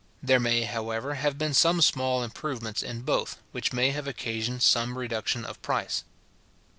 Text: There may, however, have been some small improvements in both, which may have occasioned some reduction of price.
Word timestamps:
There 0.23 0.39
may, 0.39 0.63
however, 0.63 1.13
have 1.13 1.37
been 1.37 1.53
some 1.53 1.79
small 1.79 2.23
improvements 2.23 2.81
in 2.81 3.01
both, 3.01 3.37
which 3.51 3.71
may 3.71 3.91
have 3.91 4.07
occasioned 4.07 4.63
some 4.63 4.97
reduction 4.97 5.45
of 5.45 5.61
price. 5.61 6.03